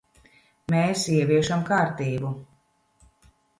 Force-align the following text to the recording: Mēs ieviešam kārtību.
Mēs 0.73 1.03
ieviešam 1.17 1.63
kārtību. 1.69 2.35